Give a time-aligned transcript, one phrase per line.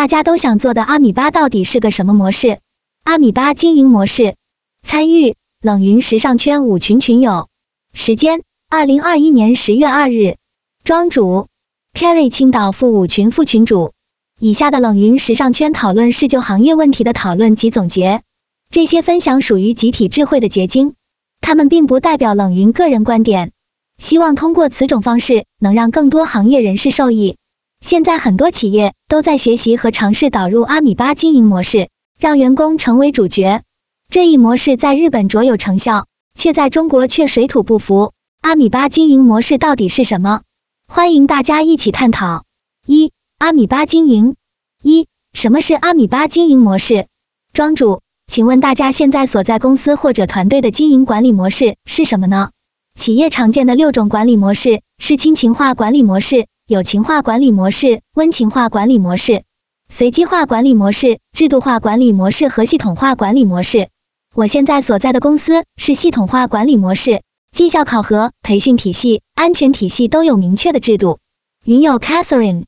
[0.00, 2.60] 大家都想做的阿米巴到底是个什么模式？
[3.04, 4.34] 阿米巴经营模式，
[4.82, 7.48] 参与冷云时尚圈五群群友，
[7.92, 8.40] 时间
[8.70, 10.38] 二零二一年十月二日，
[10.84, 11.48] 庄主
[11.92, 13.92] Carry 青岛副五群副群主。
[14.38, 18.22] 以下的冷云时尚圈讨论是就行业问题的讨论及总结，
[18.70, 20.94] 这些分享属于集体智慧的结晶，
[21.42, 23.52] 他们并不代表冷云个人观点。
[23.98, 27.36] 希望通过此种方式，能让更多行业人士受益。
[27.80, 31.88] 现在很多企业都在学习和尝试导入阿米巴经营模式，
[32.18, 33.62] 让员工成为主角。
[34.10, 38.12] 这一模式在日本卓有成效，却在中国却水土不服。
[38.42, 40.42] 阿米巴经营模式到底是什么？
[40.88, 42.44] 欢迎大家一起探讨。
[42.86, 44.36] 一、阿米巴经营。
[44.82, 47.06] 一、什么是阿米巴经营模式？
[47.54, 52.50] 庄主，请问大家现在所在公司或者团队的经营管理模式是什么呢？
[52.94, 59.42] 企业常见的六种管理模式是亲情化管理模式、友情化管理模式、温情化管理模式、
[59.88, 63.88] 随机化管理模式、制度化管理模式和系统化管理模式。
[64.36, 71.18] 我现在所在的公司是系统化管理模式，绩效考核、培训体系、安全体系都有明确的制度。
[71.64, 72.66] 云友 Catherine，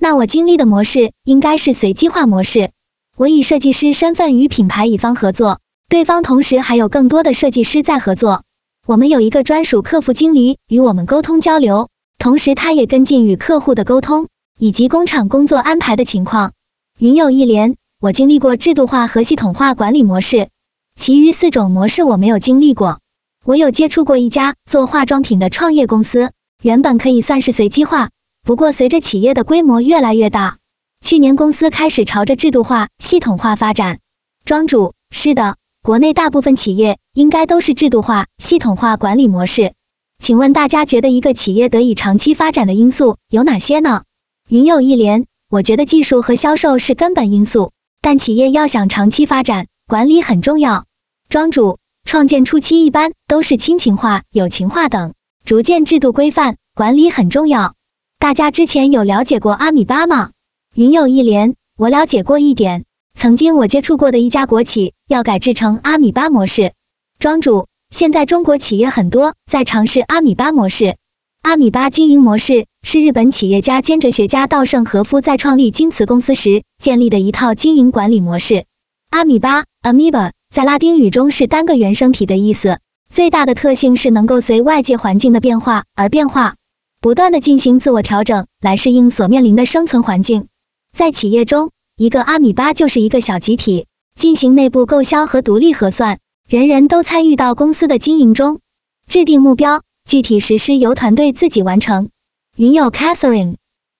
[0.00, 2.72] 那我经历的模式应该是随机化模式。
[3.16, 8.42] 我以设计师身份与品牌乙方合作，对方同时还有更多的设计师在合作。
[8.84, 16.52] 我们有一个专属客服经理与我们沟通交流，同时他也跟进与客户的沟通以及工厂工作安排的情况。
[16.98, 20.48] 云有一连，我经历过制度化和系统化管理模式，
[20.94, 23.00] 其余四种模式我没有经历过。
[23.44, 26.30] 我有接触过一家做化妆品的创业公司，
[26.62, 28.10] 原本可以算是随机化，
[28.42, 30.58] 不过随着企业的规模越来越大，
[31.02, 33.98] 去年公司开始朝着制度化、系统化发展。
[34.44, 35.56] 庄主，是的。
[35.82, 39.74] 国内大部分企业应该都是制度化、系统化管理模式。
[40.18, 44.04] 请问大家觉得一个企业得以长期发展的因素有哪些呢？
[44.48, 50.86] 云有一连，我觉得技术和销售是根本因素，但企业要想长期发展，管理很重要。
[51.28, 55.14] 庄主，创建初期一般都是亲情化、友情化等，
[55.44, 57.74] 逐渐制度规范，管理很重要。
[58.18, 60.30] 大家之前有了解过阿米巴吗？
[60.74, 62.84] 云有一连，我了解过一点。
[63.14, 66.72] 曾经我接触过的一家国企要改制成阿米巴模式，
[67.18, 70.96] 庄主，现在中国企业很多在尝试阿米巴模式。
[71.42, 78.64] 阿米巴经营模式是日本企业家兼哲学家稻盛和夫在创立京瓷公司时建立的一套经营管理模式。
[79.10, 86.56] 阿米巴 （Amoeba） 在拉丁语中是单个原生体的意思，最大的特性是能够随外界环境的变化而变化，
[87.00, 90.48] 不断的进行自我调整来适应所面临的生存环境。
[90.92, 98.60] 在企业中，一个阿米巴就是一个小集体，进行内部购销和独立核算，人人都参与到公司的经营中，
[99.08, 102.10] 制定目标，具体实施由团队自己完成。
[102.54, 103.56] 云友 Catherine，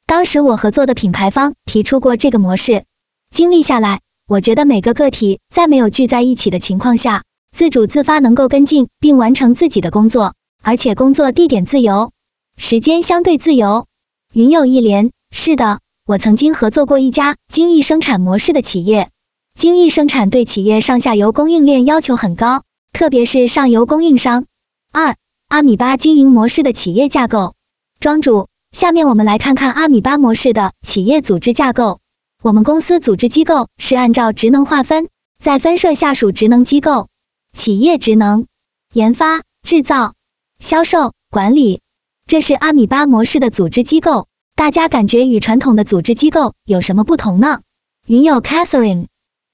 [0.06, 2.84] 当时我合作的品牌方提出过这个模式，
[3.30, 12.12] 经历下来，我觉得每个个体在没有聚在一起的情况下，自主自发能够跟进并完成自己的工作，而且工作地点自由，
[12.58, 13.86] 时间相对自由。
[14.34, 15.80] 云友一连，是的。
[16.06, 19.08] 我曾经合作过一家精益生产模式的企业，
[19.54, 24.46] 精益生产对企业上下游供应链要求很高，特别是上游供应商。
[24.92, 25.14] 二、
[25.46, 27.54] 阿米巴经营模式的企业架构。
[28.00, 32.00] 庄主，下面我们来看看阿米巴模式的企业组织架构。
[32.42, 35.08] 我们公司组织机构是按照职能划分，
[35.40, 37.06] 再分设下属职能机构。
[37.52, 38.46] 企业职能：
[38.92, 40.14] 研发、制造、
[40.58, 41.80] 销售、管理，
[42.26, 44.26] 这是阿米巴模式的组织机构。
[44.56, 47.60] 大家感觉与传统的组织机构有什么不同呢？
[48.06, 49.06] 云友 Catherine，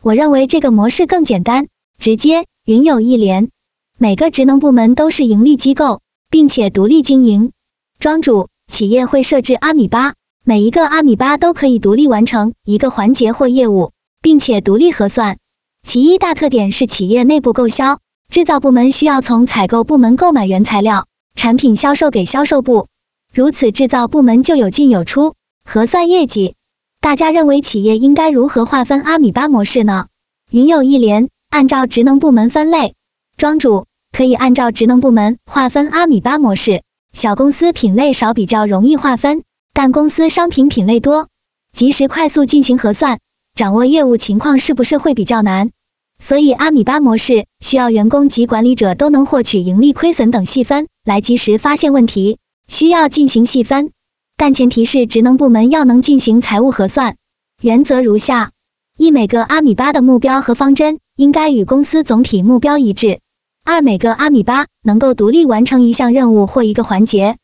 [0.03, 1.69] 我认为这个模式更简单、
[1.99, 2.47] 直接。
[2.66, 3.50] 云友一联，
[3.99, 7.53] 每个职能部门都是盈利机构，并且独立经营。
[7.99, 15.38] 庄主，企业会设置阿米巴，每一个阿米巴都可以独立完成一个环节或业务，并且独立核算。
[15.83, 17.99] 其一大特点是企业内部购销，
[18.31, 22.87] 制造部门需要从采购部门购买原材料，产品销售给销售部。
[23.34, 25.34] 如此制造部门就有进有出，
[25.65, 26.55] 核算业绩。
[27.00, 30.08] 大家认为企业应该如何划分阿米巴模式呢？
[30.50, 32.94] 云有一连，按照职能部门分类。
[33.38, 36.82] 庄主可以按照职能部门划分阿米巴模式。
[37.14, 41.29] 小公司品类少，比较容易划分，但公司商品品类多，
[41.73, 43.19] 及时快速进行核算，
[43.55, 45.70] 掌握业务情况是不是会比较难？
[46.19, 52.37] 所以阿米巴模式需要员工及管理者都能获取盈利亏损等细分，来及时发现问题。
[52.69, 53.91] 需要进行细分，
[54.40, 57.16] 但前提是职能部门要能进行财务核算。
[57.60, 58.52] 原则如下：
[58.96, 63.19] 一、每个阿米巴的目标和方针应该与公司总体目标一致；
[63.66, 67.34] 二、每个阿米巴能够独立完成一项任务或一个环节；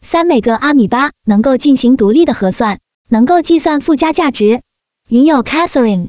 [0.00, 2.78] 三、每个阿米巴能够进行独立的核算，
[3.10, 4.62] 能够计算附加价值。
[5.10, 6.08] 云友 Catherine，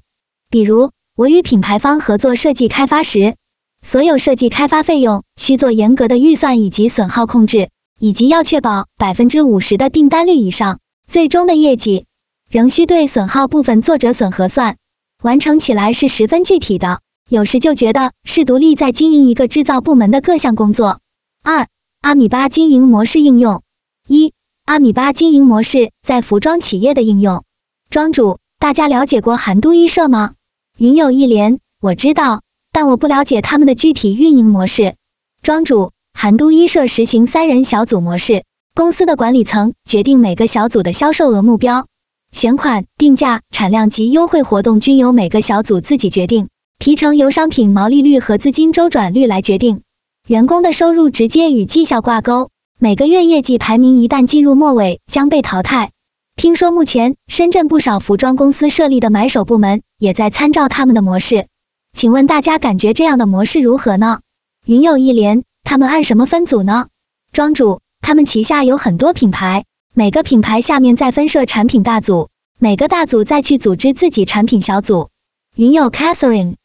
[0.49, 3.35] 比如我与品牌方合作设计开发时，
[3.81, 7.67] 所有设计开发费用需做严格的预算以及损耗控制，
[7.99, 12.05] 以及要确保百分之五十的订单率以上，最终的业绩
[12.49, 14.77] 仍需对损耗部分做折损核算，
[15.21, 17.01] 完成起来是十分具体的。
[17.29, 20.99] 有时就觉得是独立在经营一个制造部门的各项工作。
[21.43, 21.67] 二、
[22.01, 23.63] 阿米巴经营模式应用
[24.07, 24.33] 一、
[24.65, 27.43] 阿米巴经营模式在服装企业的应用。
[27.89, 28.39] 庄主。
[28.59, 30.33] 大家了解过韩都衣舍吗？
[30.79, 32.41] 云有一连，我知道，
[32.71, 34.95] 但我不了解他们的具体运营模式。
[35.43, 38.43] 庄主，韩都衣舍实行三人小组模式，
[38.73, 41.85] 公司的管理层决定每个小组的销售额目标，
[42.31, 46.47] 选款、定价、产量及优惠活动均由每个小组自己决定，
[46.79, 49.81] 提成由商品毛利率和资金周转率来决定，
[50.27, 52.49] 员工的收入直接与绩效挂钩，
[52.79, 55.91] 每个月业绩排名一旦进入末尾将被淘汰。
[56.35, 61.45] 听说目前深圳不少服装公司设立的买手部门也在参照他们的模式，
[61.93, 64.21] 请问大家感觉这样的模式如何呢？
[64.65, 66.87] 云有一连，他们按什么分组呢？
[67.33, 75.09] 庄主，他们旗下有很多品牌，每个品牌下面再分设产品大组，每个大组再去组织自己产品小组。
[75.57, 76.55] 云有 Catherine，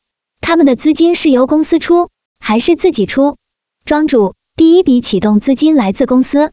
[0.41, 3.39] 他们的资金是由公司出还是自己出？
[3.85, 6.53] 庄主，第一笔启动资金来自公司。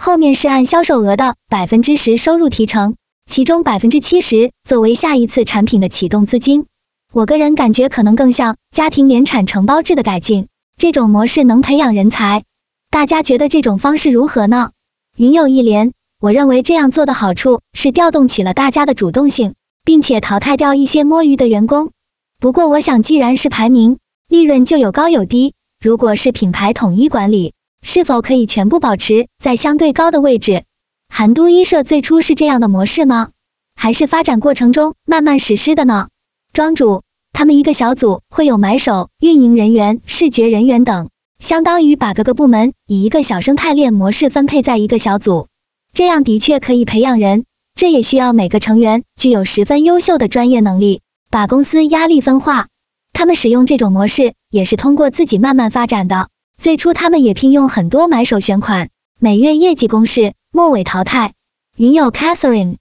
[0.00, 6.64] 后面是按销售额的百分之十收入提成，其中百分之七十作为下一次产品的启动资金。
[7.12, 10.48] 我个人感觉可能更像家庭联产承包制的改进，
[10.80, 12.44] 这种模式能培养人才。
[12.88, 14.70] 大家觉得这种方式如何呢？
[15.14, 19.52] 云有一连，我认为这样做的好处是调动起了大家的主动性，
[19.84, 21.90] 并且淘汰掉一些摸鱼的员工。
[22.38, 25.52] 不过我想，既然是排名，利润就有高有低。
[25.84, 27.52] 如果是品牌统一管理。
[27.82, 30.64] 是否可以全部保持在相对高的位置？
[31.10, 33.30] 韩都衣舍最初是这样的模式吗？
[33.74, 36.08] 还是发展过程中慢慢实施的呢？
[36.54, 45.48] 庄主，他们一个小组会有买手、运营人员、视觉人员等，相当于把各个部门以一个小生态链模式分配在一个小组，
[45.92, 47.44] 这样的确可以培养人，
[47.74, 51.00] 这也需要每个成员具有十分优秀的专业能力，
[51.30, 52.68] 把公司压力分化。
[53.12, 56.28] 他们使用这种模式也是通过自己慢慢发展的。
[56.58, 61.32] 最初他们也聘用很多买手选款，每月业绩公示，末尾淘汰。
[61.76, 62.76] 云友 Catherine，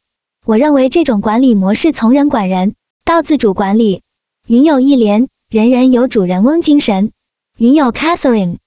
[0.46, 2.76] 我认为这种管理模式从人管人
[3.06, 4.02] 到自主管理。
[4.50, 7.12] 云友一连，人人有主人翁精神。
[7.60, 8.58] 云友 Catherine，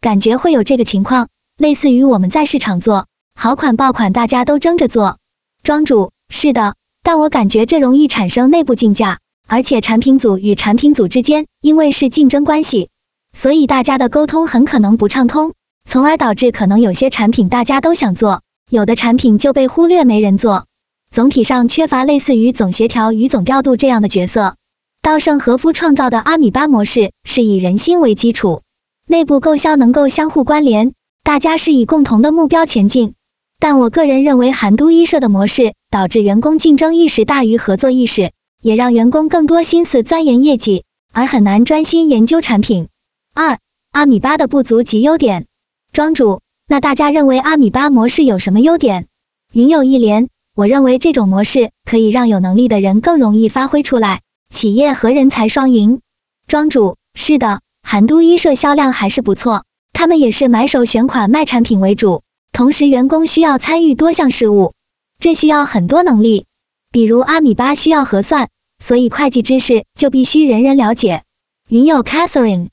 [0.00, 5.18] 感觉会有这个情况，类似于我们在市场做好款爆款，大家都争着做。
[5.64, 9.18] 庄主，是的，但我感觉这容易产生内部竞价，
[9.48, 12.90] 而且产品组与产品组之间因为是竞争关系。
[13.32, 15.54] 所以大家的沟通很可能不畅通，
[15.84, 20.66] 从而导致可能有些产品大家都想做，有的产品就被忽略没人做。
[21.10, 24.54] 总体上缺乏类似于总协调与总调度这样的角色。
[25.02, 28.62] 稻盛和夫创造的阿米巴模式是以人心为基础，
[29.08, 30.92] 内部购销能够相互关联，
[31.24, 33.14] 大家是以共同的目标前进。
[33.58, 38.30] 但我个人认为韩都衣舍的模式导致员工竞争意识大于合作意识，
[38.62, 42.86] 也让员工更多心思钻研业绩，而很难专心研究产品。
[43.34, 43.58] 二、
[43.90, 45.46] 阿米巴的不足及优点。
[45.92, 49.08] 庄主，那大家认为阿米巴模式有什么优点？
[49.52, 54.20] 云有一连，我认为这种模式可以让有能力的人更容易发挥出来，
[54.52, 56.00] 企业和人才双赢。
[56.46, 62.22] 庄主，是的，韩都衣舍销量还是不错，他们也是买手选款卖产品为主，
[62.52, 64.74] 同时员工需要参与多项事务，
[65.18, 66.44] 这需要很多能力，
[66.90, 71.22] 比如阿米巴需要核算，所以会计知识就必须人人了解。
[71.68, 72.68] 云有 Catherine。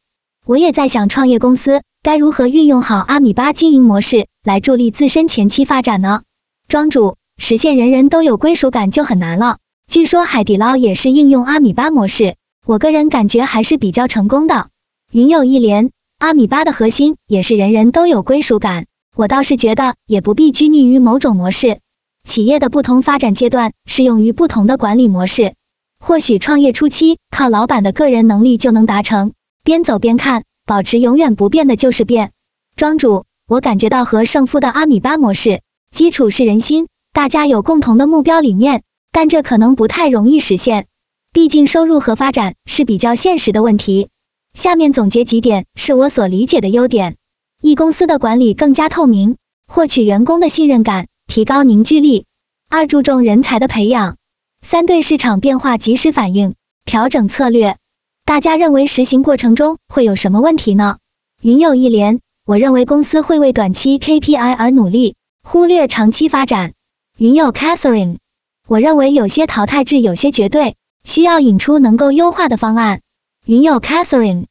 [0.45, 6.23] 我也在想，创业公司该如何运用好阿米巴经营模式来助力自身前期发展呢？
[6.67, 9.59] 庄主，实现人人都有归属感就很难了。
[9.89, 14.67] 据说海底捞也是应用阿米巴模式，我个人感觉还是比较成功的。
[15.11, 21.79] 云有一连，阿米巴的核心也是人人都有归属感，我倒是觉得也不必拘泥于某种模式。
[22.23, 25.55] 企业的不同发展阶段适用于不同的管理模式，
[25.99, 29.31] 或许创业初期靠老板的个人能力就能达成。
[29.63, 32.31] 边走边看，保持永远不变的就是变。
[32.75, 40.87] 庄主，我感觉到和胜负的阿米巴模式，基础是人心，大家有共同的目标理念，但这可能不太容易实现，
[41.33, 44.09] 毕竟收入和发展是比较现实的问题。
[44.53, 47.17] 下面总结几点是我所理解的优点：
[47.61, 49.37] 一、公司的管理更加透明，
[49.67, 52.23] 获取员工的信任感，提高凝聚力；
[52.69, 54.15] 二、注重人才的培养；
[54.61, 57.77] 三、对市场变化及时反应，调整策略。
[58.25, 60.97] 大家认为实行过程中会有什么问题呢？
[61.41, 66.73] 云有一连，我认为公司会为短期 KPI 而努力，忽略长期发展。
[67.17, 68.17] 云有 Catherine，
[68.69, 73.01] 我认为有些淘汰制有些绝对，需要引出能够优化的方案。
[73.43, 74.45] 云友 Catherine，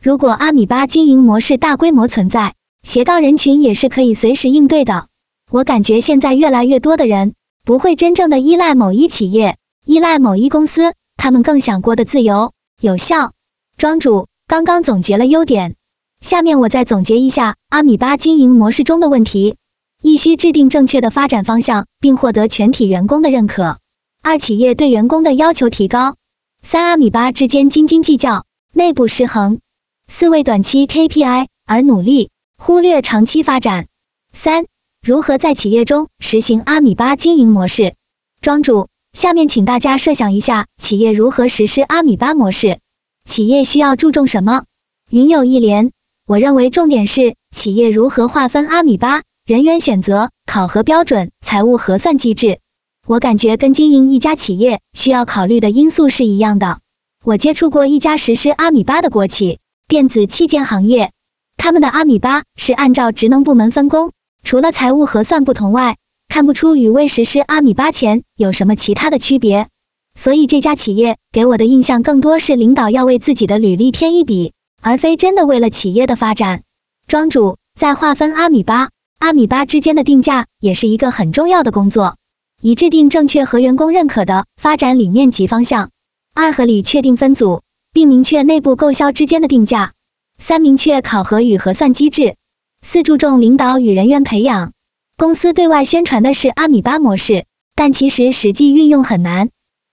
[0.00, 2.54] 如果阿米巴经营模式大规模存在，
[2.84, 5.08] 斜杠人群也是可以随时应对的。
[5.50, 13.32] 我感觉现在越来越多的人不会真正的依赖某一企业，依赖某一公司，他们更想过的自由、有效。
[13.76, 15.74] 庄主刚刚总结了优点，
[16.20, 19.56] 下面我再总结一下阿米巴经营模式中的问题。
[20.06, 23.78] 一需制定正确的发展方向，并获得全体员工的认可。
[24.20, 26.16] 二企业对员工的要求提高。
[26.60, 28.44] 三阿米巴之间斤斤计较，
[28.74, 29.60] 内部失衡。
[30.06, 33.86] 四为短期 KPI 而努力，忽略长期发展。
[34.30, 34.66] 三
[35.00, 37.94] 如何在企业中实行阿米巴经营模式？
[38.42, 42.78] 庄主，下面请大家设想一下企业如何实施阿米巴模式。
[43.24, 44.64] 企业需要注重什么？
[45.08, 45.92] 云有一连，
[46.26, 49.22] 我认为重点是企业如何划分阿米巴。
[49.46, 52.60] 人员选择、考核标准、财务核算机制，
[53.06, 56.78] 我感觉跟经营一家企业需要考虑的因素是一样的。
[57.22, 61.12] 我接触过一家实施阿米巴的国企，电子器件行业，
[61.58, 69.68] 他们的阿米巴是按照职能部门分工，除了财务核算不同外，看不出与未实施阿米巴前有什么其他的区别。
[70.14, 76.62] 所以这家企业给我的印象更多是领导要为自己的履历添一笔，而非真的为了企业的发展。
[77.06, 78.88] 庄主在划分阿米巴。
[79.24, 82.18] 阿米巴之间的定价也是一个很重要的工作，
[82.60, 85.88] 以制定正确和员工认可的发展理念及方向。
[86.34, 87.62] 二合理确定分组，
[87.94, 89.94] 并明确内部购销之间的定价。
[90.36, 92.36] 三明确考核与核算机制。
[92.82, 94.74] 四注重领导与人员培养。
[95.16, 99.48] 公司对外宣传的是阿米巴模式，但其实实际运用很难。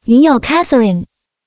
[0.05, 1.05] 云友 Catherine，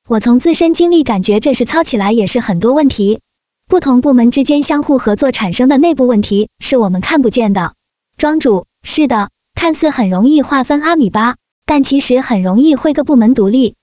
[0.09, 3.21] 我从自身经历感觉这是操起来也是很多问题。
[3.67, 7.75] 不同部门之间相互合作产生的内部问题是我们看不见的。
[8.19, 13.75] 庄主，是的，看似很容易划分阿米巴，但其实很容易会各部门独立。